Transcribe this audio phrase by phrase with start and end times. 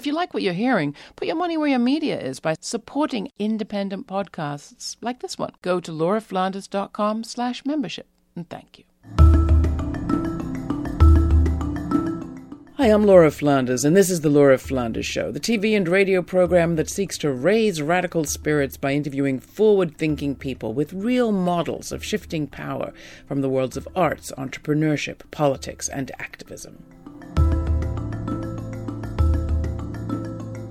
[0.00, 3.32] If you like what you're hearing, put your money where your media is by supporting
[3.36, 5.50] independent podcasts like this one.
[5.60, 8.06] Go to lauraflanders.com slash membership,
[8.36, 8.84] and thank you.
[12.76, 16.22] Hi, I'm Laura Flanders, and this is The Laura Flanders Show, the TV and radio
[16.22, 21.90] program that seeks to raise radical spirits by interviewing forward thinking people with real models
[21.90, 22.92] of shifting power
[23.26, 26.84] from the worlds of arts, entrepreneurship, politics, and activism.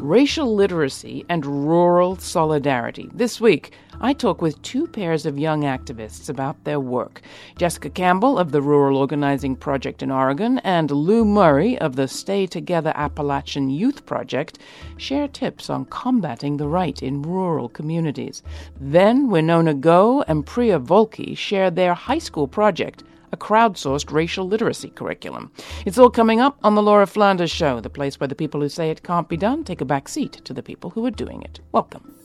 [0.07, 3.09] Racial literacy and rural solidarity.
[3.13, 7.21] This week, I talk with two pairs of young activists about their work.
[7.57, 12.47] Jessica Campbell of the Rural Organizing Project in Oregon and Lou Murrey of the Stay
[12.47, 14.59] Together Appalachian Youth Project
[14.95, 18.43] share tips on combating the right in rural communities.
[18.79, 24.89] Then Winona Guo and Priya Vulchi share their high school project a crowdsourced racial literacy
[24.89, 25.51] curriculum.
[25.85, 28.69] It's all coming up on The Laura Flanders Show, the place where the people who
[28.69, 31.41] say it can't be done take a back seat to the people who are doing
[31.41, 31.59] it.
[31.71, 32.16] Welcome.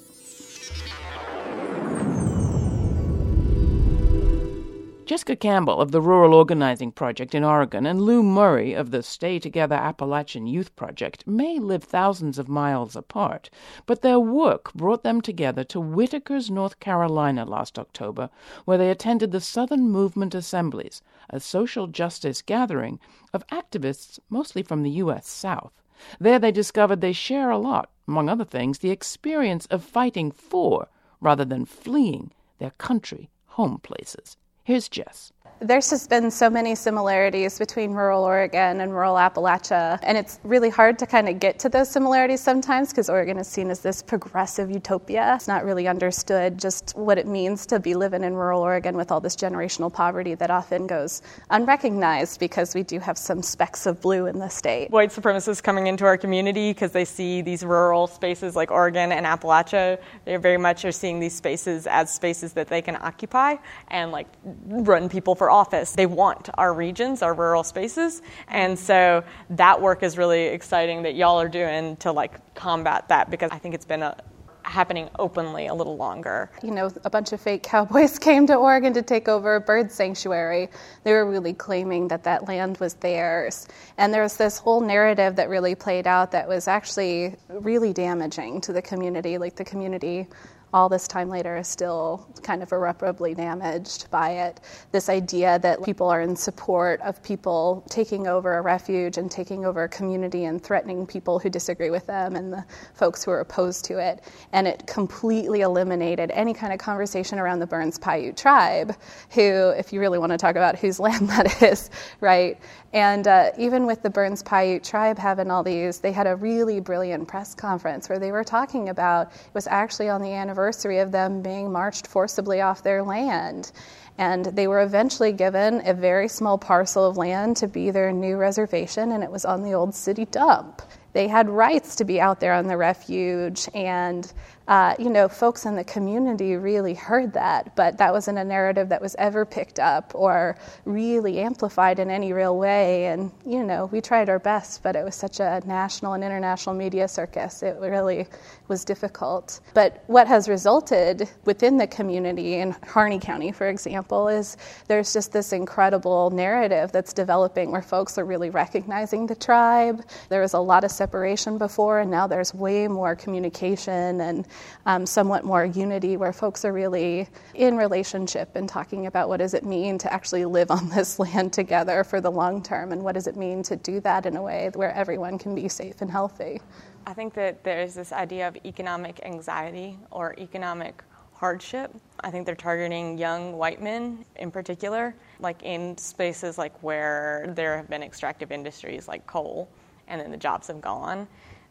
[5.13, 9.39] Jessica Campbell of the Rural Organizing Project in Oregon and Lou Murrey of the Stay
[9.39, 13.51] Together Appalachian Youth Project may live thousands of miles apart,
[13.85, 18.31] but their work brought them together to Whitakers, North Carolina last October,
[18.65, 22.99] where they attended the Southern Movement Assemblies, a social justice gathering
[23.35, 25.29] of activists mostly from the U.S.
[25.29, 25.75] South.
[26.21, 30.89] There they discovered they share a lot, among other things, the experience of fighting for,
[31.21, 34.39] rather than fleeing, their country, home places.
[34.65, 35.33] Here's Jess.
[35.65, 40.71] There's just been so many similarities between rural Oregon and rural Appalachia, and it's really
[40.71, 44.03] hard to kind of get to those similarities sometimes because Oregon is seen as this
[44.03, 45.37] progressive utopia.
[45.37, 49.13] It's not really understood just what it means to be living in rural Oregon with
[49.13, 54.01] all this generational poverty that often goes unrecognized because we do have some specks of
[54.01, 54.91] blue in the state.
[54.91, 59.25] White supremacists coming into our community because they see these rural spaces like Oregon and
[59.25, 63.55] Appalachia, they very much are seeing these spaces as spaces that they can occupy
[63.87, 64.27] and like
[64.67, 65.93] run people for office.
[65.93, 68.23] They want our regions, our rural spaces.
[68.49, 73.31] And so that work is really exciting that y'all are doing to like combat that
[73.31, 74.17] because I think it's been a,
[74.65, 76.51] happening openly a little longer.
[76.63, 79.93] You know, a bunch of fake cowboys came to Oregon to take over a bird
[79.93, 80.69] sanctuary.
[81.05, 83.69] They were really claiming that that land was theirs.
[83.99, 88.61] And there was this whole narrative that really played out that was actually really damaging
[88.63, 89.39] to the community.
[89.39, 90.29] Like the community
[90.73, 94.61] all this time later is still kind of irreparably damaged by it.
[94.91, 99.67] This idea that people are in support of people taking over a refuge and taking
[99.67, 103.41] over a community and threatening people who disagree with them and the folks who are
[103.41, 104.25] opposed to it.
[104.53, 108.97] And it completely eliminated any kind of conversation around the Burns Paiute tribe,
[109.31, 111.91] who, if you really want to talk about whose land that is,
[112.21, 112.59] right?
[112.95, 116.81] And uh, even with the Burns Paiute tribe having all these, they had a really
[116.81, 121.13] brilliant press conference where they were talking about it was actually on the anniversary of
[121.13, 123.73] them being marched forcibly off their land.
[124.19, 128.37] And they were eventually given a very small parcel of land to be their new
[128.37, 130.83] reservation, and it was on the old city dump.
[131.13, 134.31] They had rights to be out there on the refuge, and
[134.69, 138.89] uh, you know, folks in the community really heard that, but that wasn't a narrative
[138.89, 143.07] that was ever picked up or really amplified in any real way.
[143.07, 146.75] And, you know, we tried our best, but it was such a national and international
[146.75, 147.63] media circus.
[147.63, 148.27] It really
[148.69, 149.61] was difficult.
[149.75, 154.57] But what has resulted within the community in Harney County, for example, is
[154.87, 160.05] there's just this incredible narrative that's developing where folks are really recognizing the tribe.
[160.29, 164.47] There was a lot of separation before, and now there's way more communication and
[164.87, 169.55] um, somewhat more unity where folks are really in relationship and talking about what does
[169.55, 173.15] it mean to actually live on this land together for the long term and what
[173.15, 176.11] does it mean to do that in a way where everyone can be safe and
[176.11, 176.61] healthy.
[177.07, 181.03] I think that there's this idea of economic anxiety or economic
[181.35, 181.91] hardship.
[182.21, 187.77] I think they're targeting young white men in particular, like in spaces like where there
[187.77, 189.69] have been extractive industries like coal
[190.07, 191.27] and then the jobs have gone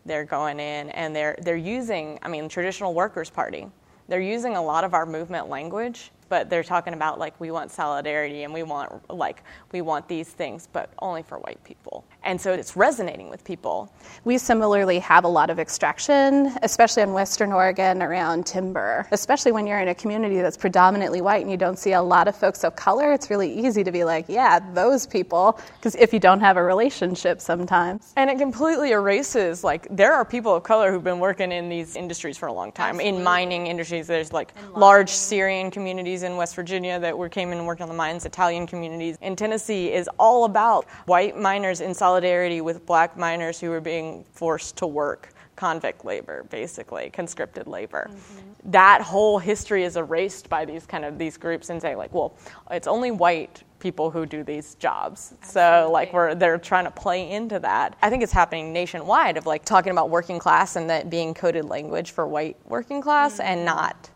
[0.06, 3.68] they're going in and they're they're using I mean traditional workers party.
[4.08, 7.70] They're using a lot of our movement language but they're talking about like we want
[7.70, 9.44] solidarity and we want like
[9.74, 12.06] we want these things but only for white people.
[12.24, 13.94] And so it's resonating with people.
[14.24, 19.68] We similarly have a lot of extraction especially in western oregon around timber especially when
[19.68, 22.64] you're in a community that's predominantly white and you don't see a lot of folks
[22.64, 23.12] of color.
[23.12, 26.64] It's really easy to be like yeah those people because if you don't have a
[26.64, 28.14] relationship sometimes.
[28.16, 31.98] And it completely erases like there are people of color who've been working in these
[31.98, 32.96] industries for a long time.
[32.96, 33.18] Absolutely.
[33.18, 37.52] in mining industries there's like large syrian communities communities in West Virginia that were came
[37.52, 41.82] in and worked on the mines, Italian communities in Tennessee, is all about white miners
[41.82, 47.68] in solidarity with black miners who were being forced to work convict labor, basically, conscripted
[47.68, 48.10] labor.
[48.10, 48.72] Mm-hmm.
[48.72, 52.34] That whole history is erased by these kind of these groups and say like, well,
[52.72, 55.34] it's only white people who do these jobs.
[55.42, 55.52] Absolutely.
[55.52, 57.96] So like we're they're trying to play into that.
[58.02, 61.66] I think it's happening nationwide of like talking about working class and that being coded
[61.66, 63.52] language for white working class mm-hmm.
[63.52, 64.11] and not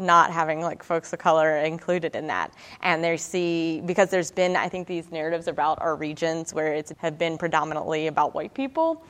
[0.00, 2.52] not having like folks of color included in that.
[2.82, 6.92] And they see because there's been I think these narratives about our regions where it's
[6.98, 9.04] have been predominantly about white people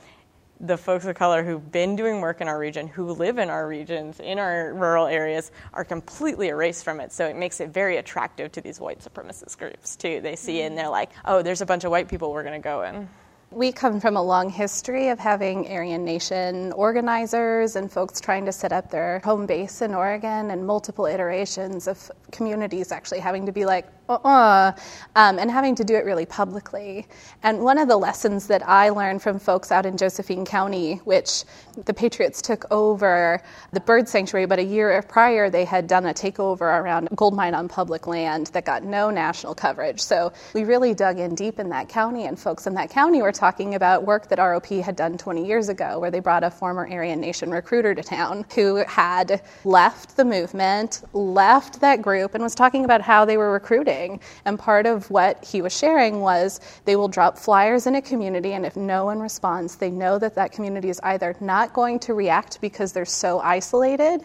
[0.60, 3.66] the folks of color who've been doing work in our region, who live in our
[3.66, 7.12] regions, in our rural areas, are completely erased from it.
[7.12, 10.20] So it makes it very attractive to these white supremacist groups, too.
[10.20, 12.60] They see it and they're like, oh, there's a bunch of white people we're going
[12.60, 13.08] to go in.
[13.52, 18.52] We come from a long history of having Aryan Nation organizers and folks trying to
[18.52, 23.52] set up their home base in Oregon, and multiple iterations of communities actually having to
[23.52, 24.72] be like, uh-uh,
[25.14, 27.06] um, and having to do it really publicly.
[27.42, 31.44] And one of the lessons that I learned from folks out in Josephine County, which
[31.84, 33.40] the Patriots took over
[33.72, 37.34] the bird sanctuary, but a year prior they had done a takeover around a gold
[37.34, 40.00] mine on public land that got no national coverage.
[40.00, 43.32] So we really dug in deep in that county, and folks in that county were
[43.32, 46.88] talking about work that ROP had done 20 years ago, where they brought a former
[46.90, 52.54] Aryan Nation recruiter to town who had left the movement, left that group, and was
[52.54, 53.99] talking about how they were recruiting
[54.44, 58.52] and part of what he was sharing was they will drop flyers in a community,
[58.52, 62.14] and if no one responds, they know that that community is either not going to
[62.14, 64.24] react because they're so isolated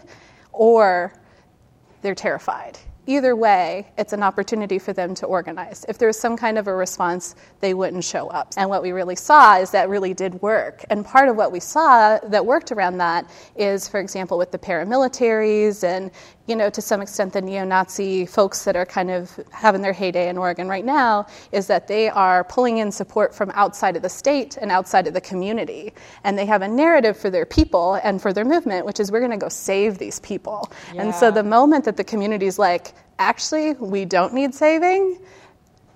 [0.52, 1.12] or
[2.02, 5.84] they're terrified either way, it's an opportunity for them to organize.
[5.88, 8.52] If there was some kind of a response, they wouldn't show up.
[8.56, 10.84] And what we really saw is that really did work.
[10.90, 14.58] And part of what we saw that worked around that is, for example, with the
[14.58, 16.10] paramilitaries and,
[16.46, 19.92] you know, to some extent the neo Nazi folks that are kind of having their
[19.92, 24.02] heyday in Oregon right now, is that they are pulling in support from outside of
[24.02, 25.92] the state and outside of the community.
[26.24, 29.20] And they have a narrative for their people and for their movement, which is we're
[29.20, 30.70] going to go save these people.
[30.94, 31.02] Yeah.
[31.02, 35.18] And so the moment that the community is like, actually, we don't need saving,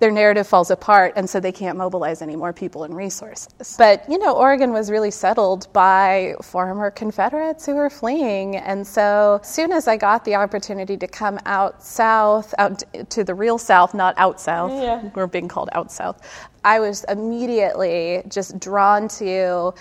[0.01, 3.75] their narrative falls apart, and so they can't mobilize any more people and resources.
[3.77, 8.57] But, you know, Oregon was really settled by former Confederates who were fleeing.
[8.57, 13.23] And so, as soon as I got the opportunity to come out south, out to
[13.23, 15.07] the real south, not out south, yeah.
[15.13, 16.19] we're being called out south,
[16.65, 19.71] I was immediately just drawn to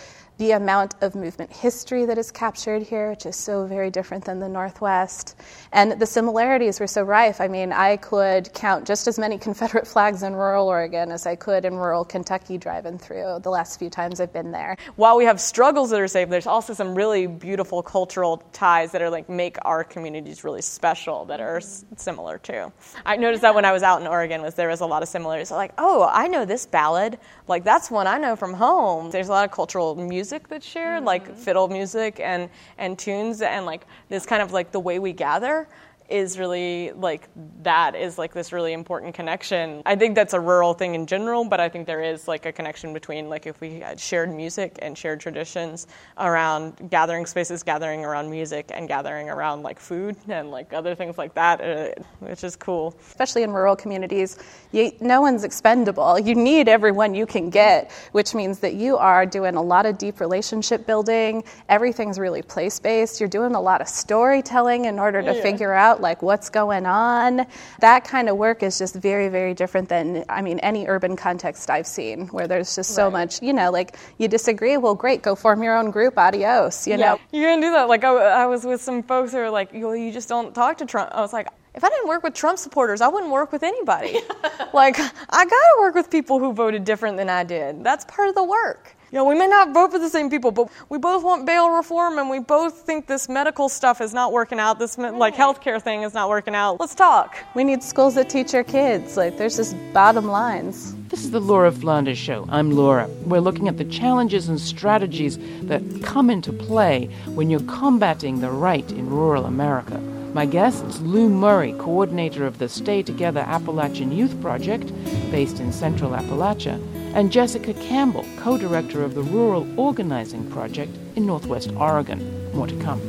[0.41, 4.39] the amount of movement history that is captured here, which is so very different than
[4.39, 5.37] the Northwest.
[5.71, 7.43] And the similarities were so rife.
[7.43, 11.37] I mean, I could count just as many Confederate flags in rural Oregon as I
[11.37, 14.79] could in rural Kentucky driving through the last few times I've been there.
[14.97, 19.03] While we have struggles that are safe, there's also some really beautiful cultural ties that
[19.03, 21.61] are like make our communities really special that are
[21.97, 22.73] similar too.
[23.05, 25.11] I noticed that when I was out in Oregon was there was a lot of
[25.11, 25.51] similarities.
[25.51, 27.19] Like, oh, I know this ballad.
[27.51, 29.11] Like that's one I know from home.
[29.11, 31.07] There's a lot of cultural music that's shared, mm-hmm.
[31.07, 32.49] like fiddle music and
[32.79, 35.67] and tunes and like this kind of like the way we gather
[36.11, 37.29] is really like
[37.63, 39.83] that is like this really important connection.
[39.87, 42.53] I think that's a rural thing in general, but I think there is like a
[42.53, 45.87] connection between like if we had shared music and shared traditions
[46.19, 51.17] around gathering spaces, gathering around music, and gathering around like food and like other things
[51.17, 52.97] like that, uh, which is cool.
[53.01, 54.39] Especially in rural communities,
[54.73, 56.19] you, no one's expendable.
[56.19, 59.99] You need everyone you can get, which means that you are doing a lot of
[59.99, 61.45] deep relationship building.
[61.69, 63.21] Everything's really place based.
[63.21, 65.43] You're doing a lot of storytelling in order to yeah.
[65.43, 67.47] figure out like what's going on.
[67.81, 71.71] That kind of work is just very, very different than, I mean, any urban context
[71.71, 73.13] I've seen where there's just so right.
[73.13, 76.93] much, you know, like you disagree, well, great, go form your own group, adios, you
[76.93, 77.15] yeah.
[77.15, 77.21] know.
[77.33, 77.89] You're gonna do that.
[77.89, 80.79] Like, I, I was with some folks who were like, well, you just don't talk
[80.79, 81.11] to Trump.
[81.13, 84.15] I was like, if I didn't work with Trump supporters, I wouldn't work with anybody.
[84.73, 87.85] like, I gotta work with people who voted different than I did.
[87.85, 88.97] That's part of the work.
[89.13, 91.71] You know, we may not vote for the same people, but we both want bail
[91.71, 94.79] reform and we both think this medical stuff is not working out.
[94.79, 96.79] This like healthcare thing is not working out.
[96.79, 97.37] Let's talk.
[97.57, 99.17] We need schools that teach our kids.
[99.17, 100.95] Like there's just bottom lines.
[101.09, 102.47] This is the Laura Flanders Show.
[102.51, 103.09] I'm Laura.
[103.25, 108.51] We're looking at the challenges and strategies that come into play when you're combating the
[108.53, 109.99] right in rural America.
[110.35, 114.93] My guest is Lou Murrey, coordinator of the Stay Together Appalachian Youth Project,
[115.33, 116.81] based in Central Appalachia
[117.15, 122.53] and Jessica Campbell, co director of the Rural Organizing Project in Northwest Oregon.
[122.55, 123.01] More to come.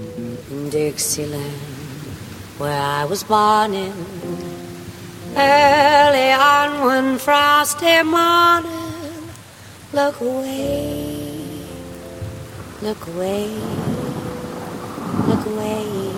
[0.69, 1.53] Dixieland,
[2.57, 3.93] where I was born in,
[5.35, 9.29] early on one frosty morning,
[9.93, 11.61] look away,
[12.81, 13.47] look away,
[15.27, 16.13] look away,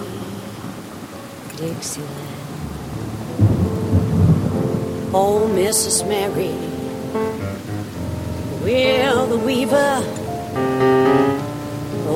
[1.58, 2.30] Dixieland.
[5.16, 6.08] Oh, Mrs.
[6.08, 6.56] Mary,
[8.64, 10.02] Will the Weaver,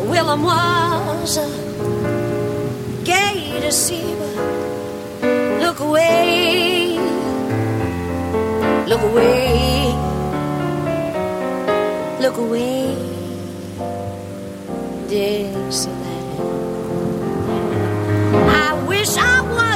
[0.10, 1.50] Willem was a
[3.04, 4.34] gay deceiver.
[5.60, 6.98] Look away,
[8.88, 9.92] look away,
[12.22, 12.96] look away,
[15.10, 16.40] Dixieland.
[18.66, 19.67] I wish I was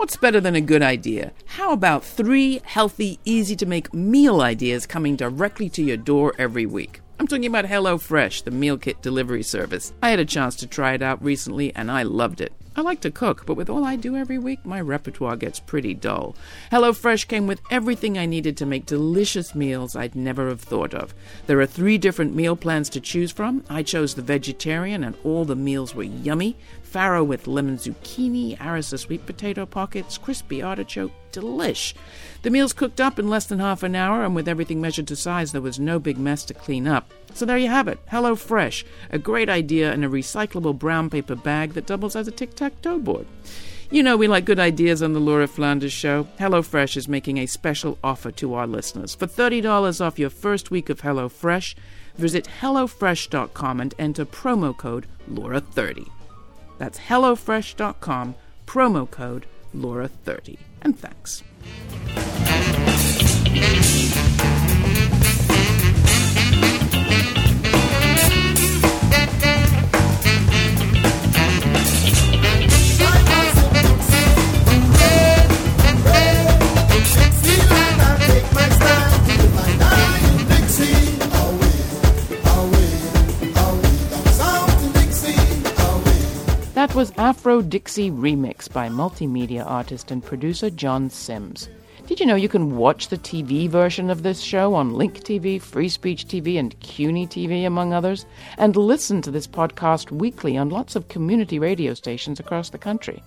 [0.00, 1.32] What's better than a good idea?
[1.44, 6.64] How about three healthy, easy to make meal ideas coming directly to your door every
[6.64, 7.02] week?
[7.18, 9.92] I'm talking about HelloFresh, the meal kit delivery service.
[10.02, 12.54] I had a chance to try it out recently and I loved it.
[12.76, 15.92] I like to cook, but with all I do every week, my repertoire gets pretty
[15.92, 16.36] dull.
[16.72, 21.12] HelloFresh came with everything I needed to make delicious meals I'd never have thought of.
[21.46, 23.64] There are three different meal plans to choose from.
[23.68, 26.56] I chose the vegetarian, and all the meals were yummy.
[26.92, 31.94] Farro with lemon zucchini, Harissa sweet potato pockets, crispy artichoke, delish.
[32.42, 35.16] The meals cooked up in less than half an hour, and with everything measured to
[35.16, 37.10] size, there was no big mess to clean up.
[37.34, 41.36] So there you have it Hello Fresh, a great idea in a recyclable brown paper
[41.36, 43.26] bag that doubles as a tic tac toe board.
[43.92, 46.28] You know we like good ideas on the Laura Flanders Show.
[46.38, 49.16] HelloFresh is making a special offer to our listeners.
[49.16, 51.74] For $30 off your first week of HelloFresh,
[52.14, 56.08] visit HelloFresh.com and enter promo code Laura30.
[56.80, 58.34] That's HelloFresh.com,
[58.66, 59.44] promo code
[59.74, 60.56] Laura30.
[60.80, 61.42] And thanks.
[86.80, 91.68] That was Afro Dixie Remix by multimedia artist and producer John Sims.
[92.06, 95.60] Did you know you can watch the TV version of this show on Link TV,
[95.60, 98.24] Free Speech TV, and CUNY TV, among others,
[98.56, 103.22] and listen to this podcast weekly on lots of community radio stations across the country?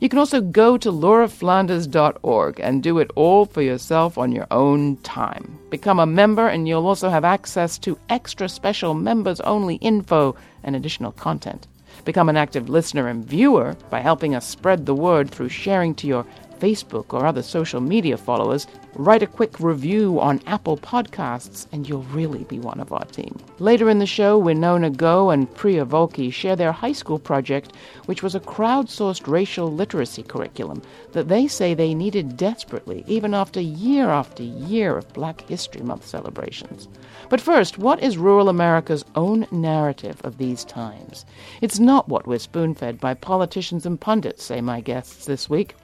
[0.00, 4.98] You can also go to lauraflanders.org and do it all for yourself on your own
[4.98, 5.58] time.
[5.68, 10.76] Become a member, and you'll also have access to extra special members only info and
[10.76, 11.66] additional content.
[12.04, 16.06] Become an active listener and viewer by helping us spread the word through sharing to
[16.06, 16.26] your
[16.64, 18.66] Facebook or other social media followers.
[18.94, 23.36] Write a quick review on Apple Podcasts, and you'll really be one of our team.
[23.58, 27.72] Later in the show, Winona Guo and Priya Vulchi share their high school project,
[28.06, 30.80] which was a crowdsourced racial literacy curriculum
[31.12, 36.06] that they say they needed desperately, even after year after year of Black History Month
[36.06, 36.88] celebrations.
[37.28, 41.26] But first, what is rural America's own narrative of these times?
[41.60, 45.74] It's not what we're spoon fed by politicians and pundits, say my guests this week.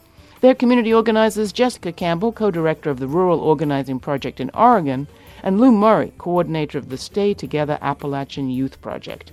[0.41, 5.07] Their community organizers Jessica Campbell, co director of the Rural Organizing Project in Oregon,
[5.43, 9.33] and Lou Murrey, coordinator of the Stay Together Appalachian Youth Project.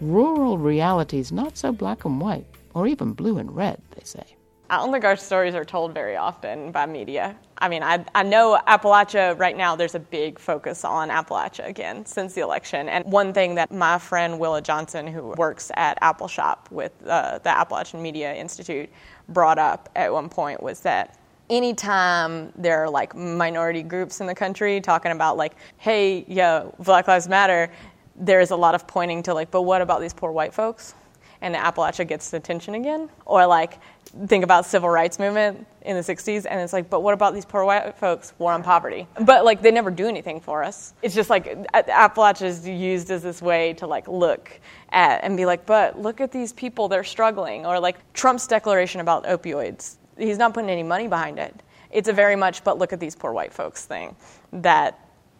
[0.00, 4.24] Rural reality's not so black and white, or even blue and red, they say.
[4.70, 7.38] I don't stories are told very often by media.
[7.56, 12.04] I mean, I, I know Appalachia right now, there's a big focus on Appalachia again
[12.04, 12.86] since the election.
[12.88, 17.48] And one thing that my friend Willa Johnson, who works at Appalshop with uh, the
[17.48, 18.90] Appalachian Media Institute,
[19.28, 21.18] brought up at one point was that
[21.50, 27.08] anytime there are like minority groups in the country talking about like, hey, yeah, Black
[27.08, 27.70] Lives Matter,
[28.16, 30.94] there's a lot of pointing to like, but what about these poor white folks?
[31.40, 33.08] And Appalachia gets the attention again.
[33.24, 33.78] Or like,
[34.26, 37.44] think about civil rights movement in the 60s and it's like but what about these
[37.44, 38.32] poor white folks?
[38.38, 39.06] War on poverty.
[39.20, 40.94] But like they never do anything for us.
[41.02, 45.46] It's just like appalachia is used as this way to like look at and be
[45.46, 47.66] like but look at these people they're struggling.
[47.66, 51.54] Or like trump's declaration about opioids he's not putting any money behind it.
[51.90, 54.16] It's a very much but look at these poor white folks thing
[54.52, 54.98] that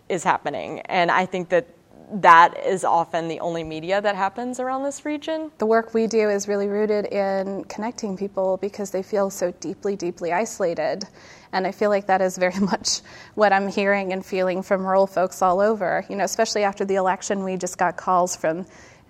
[0.08, 0.80] is happening.
[0.80, 1.66] And i think that
[2.12, 5.50] that is often the only media that happens around this region.
[5.58, 9.96] The work we do is really rooted in connecting people because they feel so deeply,
[9.96, 11.04] deeply isolated.
[11.52, 13.00] And I feel like that is very much
[13.34, 16.04] what I'm hearing and feeling from rural folks all over.
[16.08, 18.66] You know, especially after the election, we just got calls from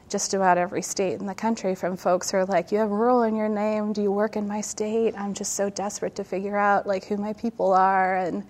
[0.08, 3.22] just about every state in the country from folks who are like, "You have rural
[3.22, 3.92] in your name.
[3.92, 5.14] Do you work in my state?
[5.16, 8.44] I'm just so desperate to figure out like who my people are." And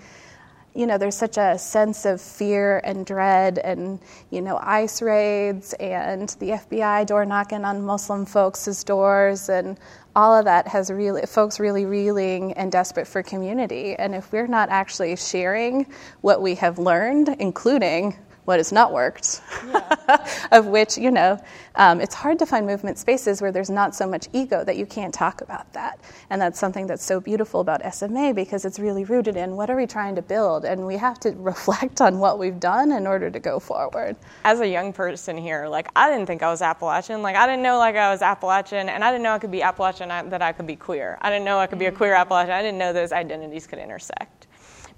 [0.74, 3.98] you know, there's such a sense of fear and dread and,
[4.30, 9.78] you know, ICE raids and the FBI door knocking on Muslim folks' doors and
[10.14, 13.94] all of that has really, folks really reeling and desperate for community.
[13.94, 15.86] And if we're not actually sharing
[16.20, 18.16] what we have learned, including
[18.48, 20.48] what has not worked, yeah.
[20.52, 21.38] of which, you know,
[21.74, 24.86] um, it's hard to find movement spaces where there's not so much ego that you
[24.86, 26.00] can't talk about that.
[26.30, 29.76] And that's something that's so beautiful about SMA because it's really rooted in what are
[29.76, 30.64] we trying to build?
[30.64, 34.16] And we have to reflect on what we've done in order to go forward.
[34.44, 37.20] As a young person here, like, I didn't think I was Appalachian.
[37.20, 39.60] Like, I didn't know, like, I was Appalachian, and I didn't know I could be
[39.60, 41.18] Appalachian, that I could be queer.
[41.20, 42.54] I didn't know I could be a queer Appalachian.
[42.54, 44.47] I didn't know those identities could intersect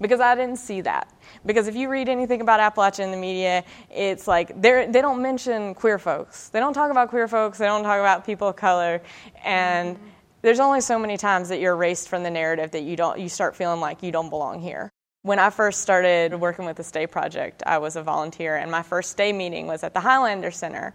[0.01, 1.07] because I didn't see that.
[1.45, 5.73] Because if you read anything about Appalachia in the media, it's like they don't mention
[5.75, 6.49] queer folks.
[6.49, 7.57] They don't talk about queer folks.
[7.57, 9.01] They don't talk about people of color,
[9.43, 9.97] and
[10.41, 13.29] there's only so many times that you're erased from the narrative that you don't you
[13.29, 14.89] start feeling like you don't belong here.
[15.21, 18.81] When I first started working with the Stay Project, I was a volunteer, and my
[18.81, 20.93] first Stay meeting was at the Highlander Center.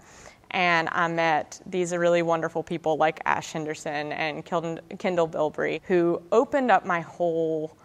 [0.52, 6.70] And I met these really wonderful people like Ash Henderson and Kendall Bilbrey, who opened
[6.70, 7.76] up my whole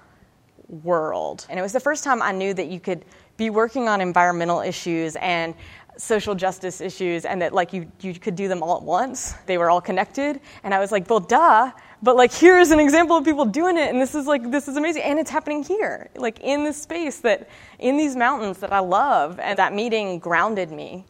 [0.71, 1.45] world.
[1.49, 3.05] And it was the first time I knew that you could
[3.37, 5.53] be working on environmental issues and
[5.97, 9.33] social justice issues and that like you, you could do them all at once.
[9.45, 10.39] They were all connected.
[10.63, 11.71] And I was like, well, duh.
[12.01, 14.67] But like here is an example of people doing it and this is like this
[14.67, 15.03] is amazing.
[15.03, 16.09] And it's happening here.
[16.15, 17.49] Like in this space that
[17.79, 19.39] in these mountains that I love.
[19.39, 21.05] And that meeting grounded me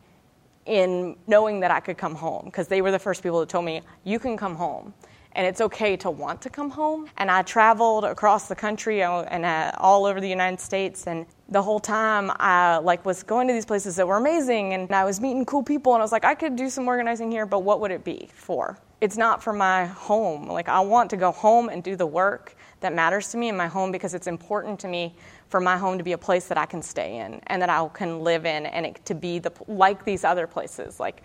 [0.65, 3.65] in knowing that I could come home because they were the first people that told
[3.65, 4.93] me, you can come home
[5.33, 7.09] and it's okay to want to come home.
[7.17, 11.61] And I traveled across the country and uh, all over the United States, and the
[11.61, 15.19] whole time I like was going to these places that were amazing, and I was
[15.19, 17.79] meeting cool people, and I was like, I could do some organizing here, but what
[17.81, 18.77] would it be for?
[19.01, 20.47] It's not for my home.
[20.47, 23.57] Like I want to go home and do the work that matters to me in
[23.57, 25.15] my home because it's important to me
[25.51, 27.85] for my home to be a place that I can stay in and that I
[27.93, 31.23] can live in and it, to be the, like these other places, like,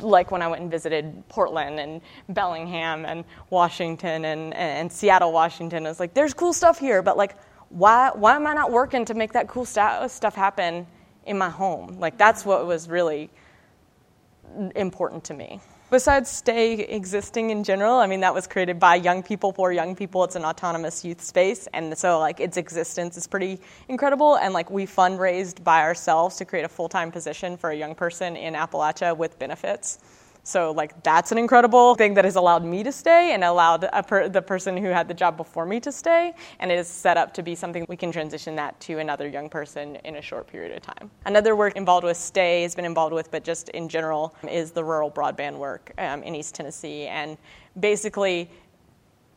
[0.00, 5.86] like when I went and visited Portland and Bellingham and Washington and, and Seattle, Washington.
[5.86, 7.36] It's like, there's cool stuff here, but like,
[7.70, 10.86] why, why am I not working to make that cool st- stuff happen
[11.26, 11.98] in my home?
[11.98, 13.28] Like, that's what was really
[14.76, 15.60] important to me
[15.94, 19.94] besides stay existing in general i mean that was created by young people for young
[19.94, 20.24] people.
[20.24, 21.66] It's an autonomous youth space.
[21.72, 24.36] And so like its existence is pretty incredible.
[24.36, 28.36] And like we fundraised by ourselves to create a full-time position for a young person
[28.36, 29.98] in appalachia with benefits
[30.46, 34.28] so, like, that's an incredible thing that has allowed me to stay and allowed per-
[34.28, 36.34] the person who had the job before me to stay.
[36.60, 39.48] And it is set up to be something we can transition that to another young
[39.48, 41.10] person in a short period of time.
[41.24, 44.84] Another work involved with Stay has been involved with, but just in general, is the
[44.84, 47.06] rural broadband work um, in East Tennessee.
[47.06, 47.38] And
[47.80, 48.50] basically,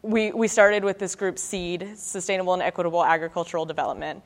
[0.01, 4.21] we, we started with this group, SEED, Sustainable and Equitable Agricultural Development,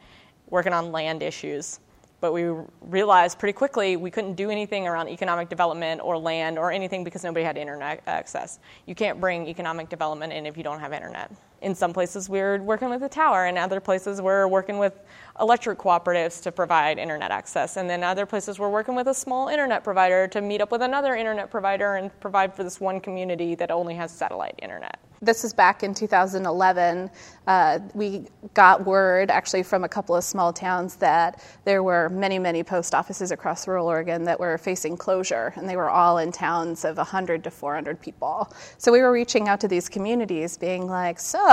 [0.49, 1.79] working on land issues
[2.21, 2.45] but we
[2.81, 7.23] realized pretty quickly we couldn't do anything around economic development or land or anything because
[7.23, 8.59] nobody had internet access.
[8.85, 11.31] You can't bring economic development in if you don't have internet.
[11.61, 14.99] In some places, we're working with a tower, and other places, we're working with
[15.39, 17.77] electric cooperatives to provide internet access.
[17.77, 20.81] And then other places, we're working with a small internet provider to meet up with
[20.81, 25.43] another internet provider and provide for this one community that only has satellite internet this
[25.43, 27.11] is back in 2011.
[27.45, 32.39] Uh, we got word, actually, from a couple of small towns that there were many,
[32.39, 36.31] many post offices across rural Oregon that were facing closure, and they were all in
[36.31, 38.51] towns of 100 to 400 people.
[38.79, 41.50] So we were reaching out to these communities, being like, So,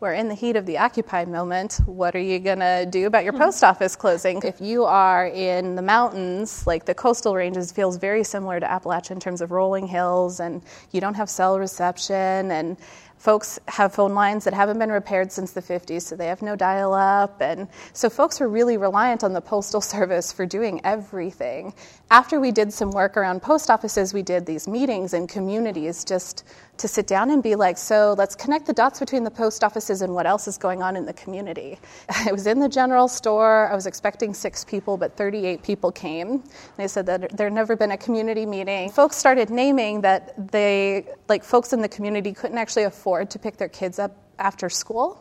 [0.00, 1.78] we're in the heat of the Occupy moment.
[1.84, 3.40] What are you going to do about your hmm.
[3.40, 4.40] post office closing?
[4.42, 9.10] If you are in the mountains, like the coastal ranges, feels very similar to Appalachia
[9.10, 12.78] in terms of rolling hills, and you don't have cell reception, and
[13.24, 16.54] Folks have phone lines that haven't been repaired since the 50s, so they have no
[16.54, 17.40] dial up.
[17.40, 21.72] And so folks were really reliant on the Postal Service for doing everything.
[22.10, 26.44] After we did some work around post offices, we did these meetings in communities just
[26.76, 30.02] to sit down and be like, so let's connect the dots between the post offices
[30.02, 31.78] and what else is going on in the community.
[32.26, 33.70] I was in the general store.
[33.72, 36.44] I was expecting six people, but 38 people came.
[36.76, 38.90] They said that there had never been a community meeting.
[38.90, 43.56] Folks started naming that they, like, folks in the community couldn't actually afford to pick
[43.56, 45.20] their kids up after school.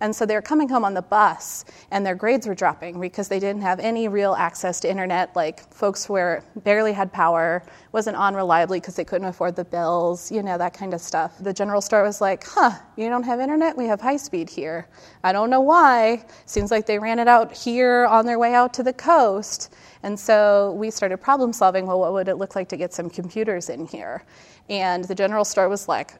[0.00, 3.28] And so they were coming home on the bus, and their grades were dropping because
[3.28, 5.36] they didn't have any real access to internet.
[5.36, 10.32] Like folks were barely had power, wasn't on reliably because they couldn't afford the bills,
[10.32, 11.38] you know, that kind of stuff.
[11.38, 13.76] The general store was like, huh, you don't have internet?
[13.76, 14.88] We have high speed here.
[15.22, 16.24] I don't know why.
[16.46, 19.72] Seems like they ran it out here on their way out to the coast.
[20.02, 23.08] And so we started problem solving well, what would it look like to get some
[23.08, 24.24] computers in here?
[24.68, 26.12] And the general store was like,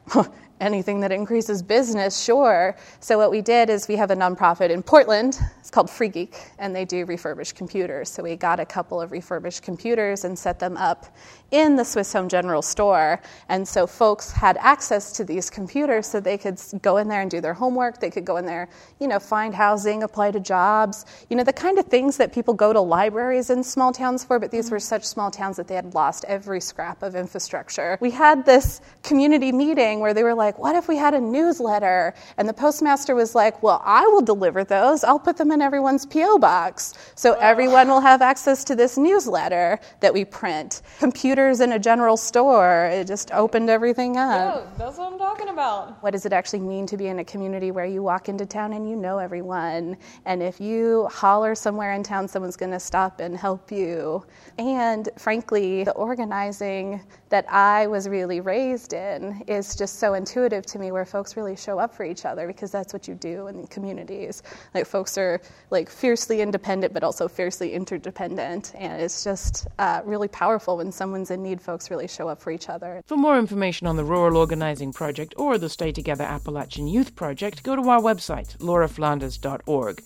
[0.60, 2.76] anything that increases business, sure.
[3.00, 5.38] So what we did is we have a nonprofit in Portland.
[5.58, 8.08] It's called Free Geek, and they do refurbished computers.
[8.08, 11.06] So we got a couple of refurbished computers and set them up
[11.50, 13.20] in the Swiss Home General store.
[13.48, 17.30] And so folks had access to these computers so they could go in there and
[17.30, 18.00] do their homework.
[18.00, 18.68] They could go in there,
[19.00, 22.32] you know, find housing, apply apply to jobs, you know, the kind of things that
[22.32, 24.74] people go to libraries in small towns for, but these mm-hmm.
[24.74, 27.98] were such small towns that they had lost every scrap of infrastructure.
[28.00, 32.14] We had this community meeting where they were like, what if we had a newsletter?
[32.36, 35.04] And the postmaster was like, well, I will deliver those.
[35.04, 36.38] I'll put them in everyone's P.O.
[36.38, 36.94] box.
[37.14, 40.82] So everyone will have access to this newsletter that we print.
[40.98, 44.54] Computers in a general store, it just opened everything up.
[44.54, 46.02] Yeah, that's what I'm talking about.
[46.02, 48.72] What does it actually mean to be in a community where you walk into town
[48.72, 49.96] and you know everyone?
[50.24, 54.24] And if you holler somewhere in town, someone's going to stop and help you.
[54.58, 60.78] And frankly, the organizing that I was really raised in is just so intuitive to
[60.78, 63.66] me where folks really show up for each other because that's what you do in
[63.66, 64.42] communities.
[64.74, 70.28] Like folks are like fiercely independent but also fiercely interdependent and it's just uh, really
[70.28, 73.02] powerful when someone's in need folks really show up for each other.
[73.06, 77.62] For more information on the Rural Organizing Project or the Stay Together Appalachian Youth Project,
[77.62, 80.02] go to our website, lauraflanders.org.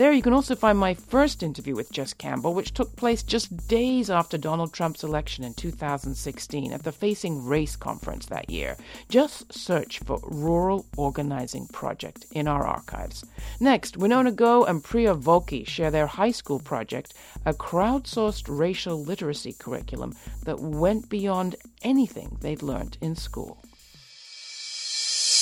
[0.00, 3.68] There you can also find my first interview with Jess Campbell, which took place just
[3.68, 8.76] days after Donald Trump's election in 2016 at the Facing Race conference that year.
[9.08, 13.24] Just search for Rural Organizing Project in our archives.
[13.60, 19.52] Next, Winona Guo and Priya Vulchi share their high school project, a crowdsourced racial literacy
[19.52, 23.62] curriculum that went beyond anything they'd learned in school.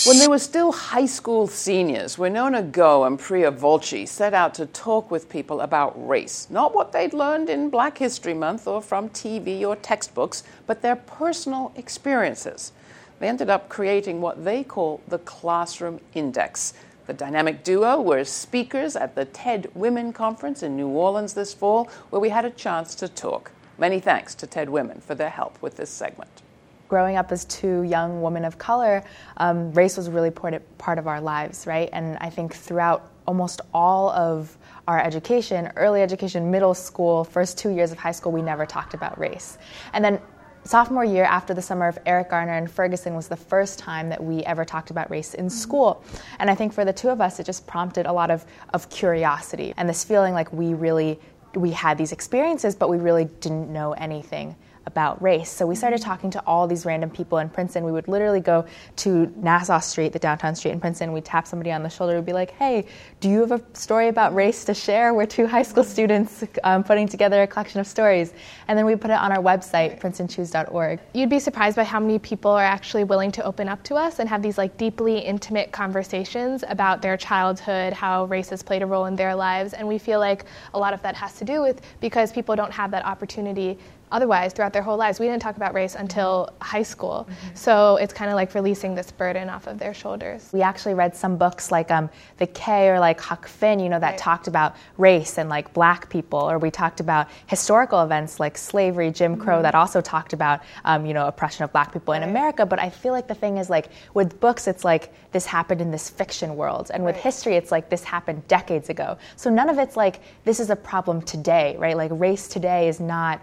[0.07, 4.67] When they were still high school seniors, Winona Guo and Priya Vulchi set out to
[4.67, 6.47] talk with people about race.
[6.51, 10.95] Not what they'd learned in Black History Month or from TV or textbooks, but their
[10.95, 12.71] personal experiences.
[13.19, 16.75] They ended up creating what they call the Classroom Index.
[17.09, 21.91] The dynamic duo were speakers at the TED Women Conference in New Orleans this fall,
[22.11, 23.51] where we had a chance to talk.
[23.79, 26.43] Many thanks to TED Women for their help with this segment
[26.89, 29.05] growing up as two young women of color,
[29.37, 31.89] um, race was a really important part of our lives, right?
[31.93, 34.57] And I think throughout almost all of
[34.89, 38.95] our education, early education, middle school, first two years of high school, we never talked
[38.95, 39.59] about race.
[39.93, 40.19] And then
[40.65, 44.23] sophomore year after the summer of Eric Garner and Ferguson was the first time that
[44.23, 46.03] we ever talked about race in school.
[46.39, 48.89] And I think for the two of us, it just prompted a lot of, of
[48.89, 51.19] curiosity and this feeling like we really
[51.55, 54.55] we had these experiences, but we really didn't know anything
[54.89, 55.51] about race.
[55.51, 57.85] So we started talking to all these random people in Princeton.
[57.85, 58.65] We would literally go
[58.97, 61.13] to Nassau Street, the downtown street in Princeton.
[61.13, 62.17] We'd tap somebody on the shoulder.
[62.17, 62.87] We'd be like, hey,
[63.21, 65.13] do you have a story about race to share?
[65.13, 68.33] We're two high school students um, putting together a collection of stories.
[68.67, 71.01] And then we put it on our website, princetonchoose.org.
[71.13, 74.21] You'd be surprised by how many people are actually willing to open up to us
[74.21, 78.87] and have these like deeply intimate conversations about their childhood, how race has played a
[78.87, 79.75] role in their lives.
[79.75, 82.73] And we feel like a lot of that has to do with because people don't
[82.73, 83.79] have that opportunity
[84.11, 85.21] otherwise throughout their whole lives.
[85.21, 87.29] We didn't talk about race until high school.
[87.29, 87.55] Mm-hmm.
[87.55, 90.51] So it's kind of like releasing this burden off of their shoulders.
[90.53, 93.99] We actually read some books like um, The K or like Huck Finn, you know,
[93.99, 94.19] that right.
[94.19, 99.11] talked about race and like black people, or we talked about historical events like slavery,
[99.11, 99.63] Jim Crow, mm-hmm.
[99.65, 102.23] that also talked about, um, you know, oppression of black people right.
[102.23, 102.65] in America.
[102.67, 105.91] But I feel like the thing is like with books, it's like this happened in
[105.91, 106.91] this fiction world.
[106.93, 107.25] And with right.
[107.25, 109.19] history, it's like this happened decades ago.
[109.37, 111.97] So none of it's like this is a problem today, right?
[111.97, 113.41] Like race today is not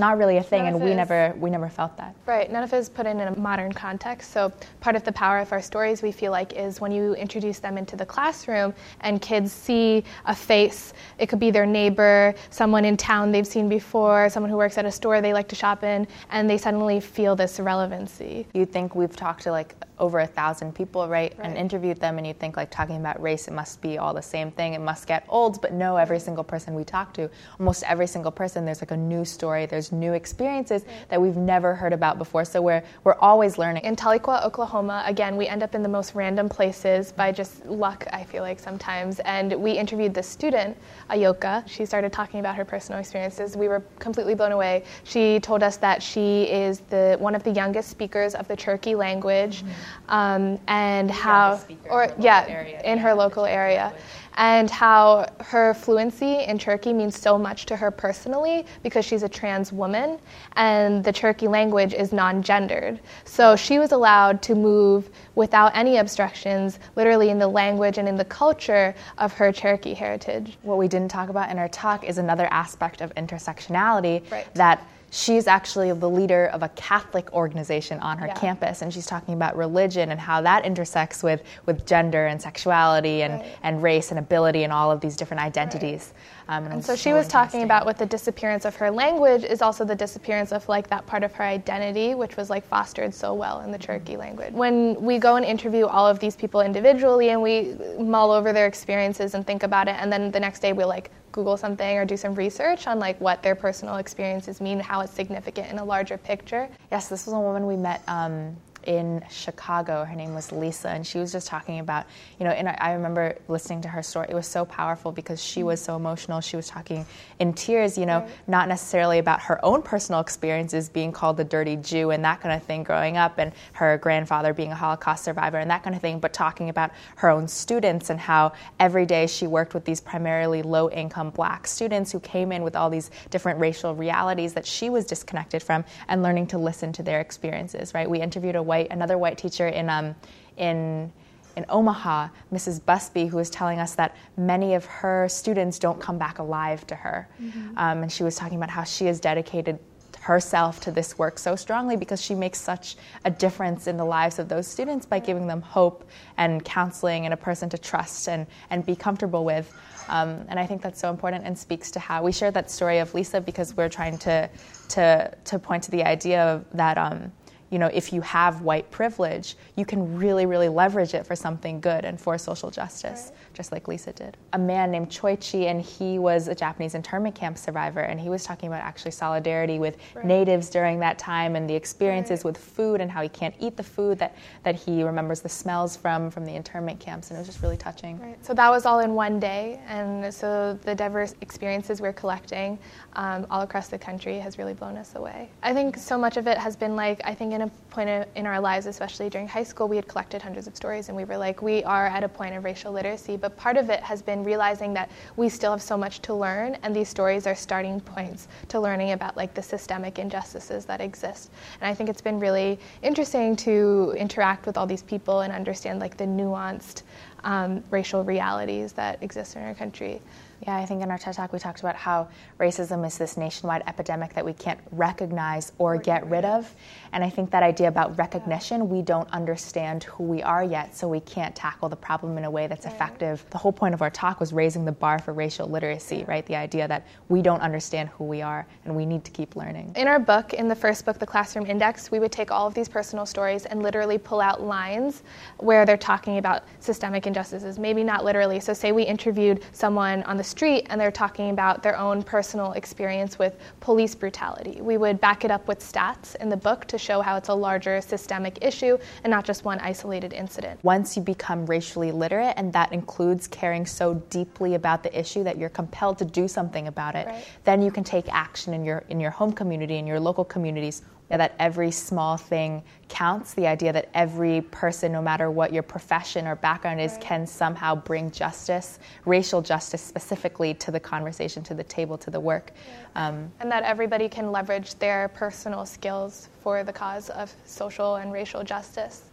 [0.00, 2.14] not really a thing, and we never we never felt that.
[2.26, 2.50] Right.
[2.50, 4.32] None of it is put in, in a modern context.
[4.32, 7.58] So part of the power of our stories, we feel like, is when you introduce
[7.58, 10.92] them into the classroom and kids see a face.
[11.18, 14.84] It could be their neighbor, someone in town they've seen before, someone who works at
[14.84, 18.46] a store they like to shop in, and they suddenly feel this relevancy.
[18.54, 21.32] You think we've talked to like over a thousand people, right?
[21.38, 21.46] right?
[21.46, 24.22] And interviewed them, and you think like talking about race, it must be all the
[24.22, 24.74] same thing.
[24.74, 25.96] It must get old, but no.
[25.96, 29.66] Every single person we talk to, almost every single person, there's like a new story.
[29.66, 31.08] There's new experiences right.
[31.10, 32.44] that we've never heard about before.
[32.44, 33.84] So we're we're always learning.
[33.84, 38.06] In Tahlequah, Oklahoma, again, we end up in the most random places by just luck.
[38.12, 40.76] I feel like sometimes, and we interviewed this student,
[41.10, 41.68] Ayoka.
[41.68, 43.56] She started talking about her personal experiences.
[43.56, 44.84] We were completely blown away.
[45.04, 48.94] She told us that she is the one of the youngest speakers of the Cherokee
[48.94, 49.62] language.
[49.62, 52.80] Mm-hmm um, and how, or yeah, area.
[52.82, 53.92] in her local area,
[54.34, 59.28] and how her fluency in Cherokee means so much to her personally because she's a
[59.28, 60.18] trans woman,
[60.56, 63.00] and the Cherokee language is non-gendered.
[63.24, 68.16] So she was allowed to move without any obstructions, literally in the language and in
[68.16, 70.58] the culture of her Cherokee heritage.
[70.62, 74.52] What we didn't talk about in our talk is another aspect of intersectionality right.
[74.54, 78.34] that she's actually the leader of a Catholic organization on her Yeah.
[78.34, 83.22] campus, and she's talking about religion and how that intersects with, with gender and sexuality
[83.22, 83.46] and, Right.
[83.62, 86.12] and race and ability and all of these different identities.
[86.48, 89.62] Um, it And so she was talking about with the disappearance of her language is
[89.62, 93.34] also the disappearance of like that part of her identity, which was like fostered so
[93.34, 94.52] well in the Cherokee language.
[94.52, 98.66] When we go and interview all of these people individually and we mull over their
[98.66, 102.04] experiences and think about it, and then the next day we'll like Google something or
[102.04, 105.84] do some research on like what their personal experiences mean, how it's significant in a
[105.84, 106.68] larger picture.
[106.90, 110.04] Yes, this was a woman we met um, in Chicago.
[110.04, 112.06] Her name was Lisa, and she was just talking about,
[112.38, 114.26] you know, and I I remember listening to her story.
[114.30, 116.40] It was so powerful because she was so emotional.
[116.40, 117.06] She was talking
[117.38, 121.76] in tears, you know, not necessarily about her own personal experiences being called the dirty
[121.76, 125.58] Jew and that kind of thing growing up, and her grandfather being a Holocaust survivor
[125.58, 129.26] and that kind of thing, but talking about her own students and how every day
[129.26, 133.10] she worked with these primarily low income black students who came in with all these
[133.30, 137.94] different racial realities that she was disconnected from and learning to listen to their experiences,
[137.94, 138.08] right?
[138.08, 140.14] We interviewed a white, another white teacher in, um,
[140.56, 141.12] in,
[141.56, 142.76] in Omaha, Mrs.
[142.84, 146.94] Busby, who was telling us that many of her students don't come back alive to
[146.94, 147.28] her.
[147.76, 149.78] Um, and she was talking about how she has dedicated
[150.20, 154.38] herself to this work so strongly because she makes such a difference in the lives
[154.38, 155.98] of those students by giving them hope
[156.36, 159.66] and counseling and a person to trust and, and be comfortable with.
[160.08, 162.98] Um, and I think that's so important and speaks to how we shared that story
[162.98, 164.50] of Lisa because we're trying to,
[164.90, 166.98] to, to point to the idea that.
[166.98, 167.32] Um,
[167.70, 171.80] you know, if you have white privilege, you can really, really leverage it for something
[171.80, 174.36] good and for social justice, just like Lisa did.
[174.52, 178.44] A man named Choichi, and he was a Japanese internment camp survivor, and he was
[178.44, 183.10] talking about actually solidarity with natives during that time and the experiences with food and
[183.10, 186.54] how he can't eat the food that, that he remembers the smells from from the
[186.54, 188.18] internment camps, and it was just really touching.
[188.20, 188.44] Right.
[188.44, 192.78] So that was all in one day, and so the diverse experiences we're collecting
[193.14, 195.50] um, all across the country has really blown us away.
[195.62, 198.26] I think so much of it has been like I think in a point of,
[198.36, 201.24] in our lives, especially during high school, we had collected hundreds of stories, and we
[201.24, 203.36] were like, we are at a point of racial literacy.
[203.36, 206.76] But part of it has been realizing that we still have so much to learn,
[206.82, 211.50] and these stories are starting points to learning about like the systemic injustices that exist.
[211.80, 216.00] And I think it's been really interesting to interact with all these people and understand
[216.00, 217.02] like the nuanced
[217.44, 220.20] um, racial realities that exist in our country.
[220.66, 223.82] Yeah, I think in our TED Talk we talked about how racism is this nationwide
[223.86, 226.74] epidemic that we can't recognize or get rid of.
[227.12, 231.08] And I think that idea about recognition, we don't understand who we are yet, so
[231.08, 233.44] we can't tackle the problem in a way that's effective.
[233.50, 236.46] The whole point of our talk was raising the bar for racial literacy, right?
[236.46, 239.92] The idea that we don't understand who we are and we need to keep learning.
[239.96, 242.74] In our book, in the first book, The Classroom Index, we would take all of
[242.74, 245.22] these personal stories and literally pull out lines
[245.58, 247.78] where they're talking about systemic injustices.
[247.78, 248.60] Maybe not literally.
[248.60, 252.72] So, say we interviewed someone on the street and they're talking about their own personal
[252.72, 254.80] experience with police brutality.
[254.80, 257.54] We would back it up with stats in the book to show how it's a
[257.54, 260.78] larger systemic issue and not just one isolated incident.
[260.84, 265.58] Once you become racially literate, and that includes caring so deeply about the issue that
[265.58, 267.44] you're compelled to do something about it, Right.
[267.64, 271.02] then you can take action in your in your home community, in your local communities.
[271.30, 273.54] That every small thing counts.
[273.54, 277.94] The idea that every person, no matter what your profession or background is, can somehow
[277.94, 282.72] bring justice, racial justice specifically, to the conversation, to the table, to the work.
[283.14, 288.32] Um, And that everybody can leverage their personal skills for the cause of social and
[288.32, 289.29] racial justice.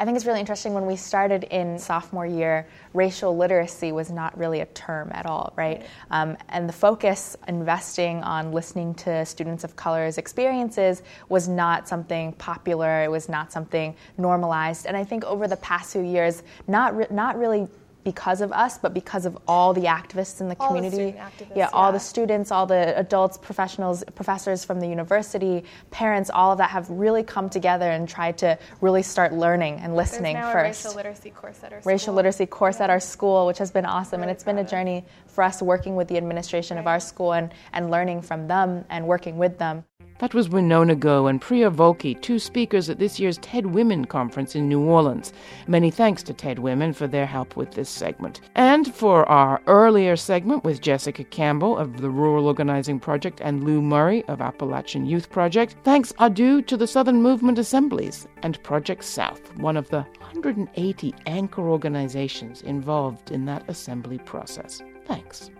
[0.00, 4.36] I think it's really interesting when we started in sophomore year, racial literacy was not
[4.38, 5.84] really a term at all, right?
[6.10, 12.32] Um, and the focus, investing on listening to students of color's experiences, was not something
[12.32, 13.02] popular.
[13.04, 14.86] It was not something normalized.
[14.86, 17.68] And I think over the past few years, not re- not really
[18.04, 21.12] because of us, but because of all the activists in the All community.
[21.18, 21.92] activists, yeah, all yeah.
[21.92, 26.88] the students, all the adults, professionals, professors from the university, parents, all of that have
[26.90, 30.84] really come together and tried to really start learning and listening first.
[30.84, 32.14] a racial literacy course at our Racial school.
[32.14, 35.44] literacy course at our school, which has been awesome, and it's been a journey for
[35.44, 39.36] us working with the administration of our school and, and learning from them and working
[39.38, 39.84] with them.
[40.20, 44.54] That was Winona Guo and Priya Vulchi, two speakers at this year's TED Women Conference
[44.54, 45.32] in New Orleans.
[45.66, 48.42] Many thanks to TED Women for their help with this segment.
[48.54, 53.80] And for our earlier segment with Jessica Campbell of the Rural Organizing Project and Lou
[53.80, 59.04] Murrey of Appalachian Youth Project, thanks are due to the Southern Movement Assemblies and Project
[59.04, 64.82] South, one of the 180 anchor organizations involved in that assembly process.
[65.06, 65.50] Thanks.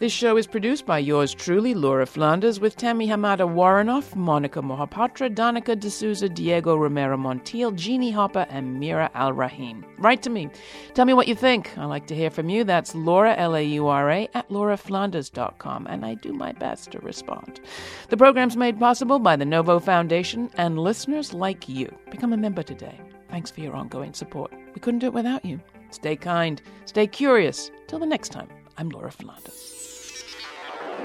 [0.00, 5.28] This show is produced by yours truly, Laura Flanders, with Tammy Hamada Warrenoff, Monica Mohapatra,
[5.28, 9.84] Danica D'Souza, Diego Romero Montiel, Jeannie Hopper, and Mira Al Rahim.
[9.98, 10.48] Write to me.
[10.94, 11.76] Tell me what you think.
[11.76, 12.64] I like to hear from you.
[12.64, 16.98] That's Laura, L A U R A, at lauraflanders.com, and I do my best to
[17.00, 17.60] respond.
[18.08, 21.94] The program's made possible by the Novo Foundation and listeners like you.
[22.10, 22.98] Become a member today.
[23.28, 24.50] Thanks for your ongoing support.
[24.74, 25.60] We couldn't do it without you.
[25.90, 27.70] Stay kind, stay curious.
[27.86, 29.79] Till the next time, I'm Laura Flanders.